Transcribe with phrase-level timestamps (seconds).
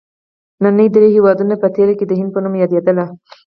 [0.63, 2.97] ننني درې هېوادونه په تېر کې د هند په نوم یادیدل.